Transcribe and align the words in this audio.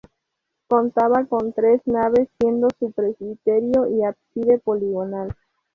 Contaba 0.67 1.25
con 1.27 1.53
tres 1.53 1.79
naves, 1.85 2.27
siendo 2.39 2.69
su 2.79 2.91
presbiterio 2.91 3.85
y 3.87 4.03
ábside 4.03 4.57
poligonal. 4.57 5.35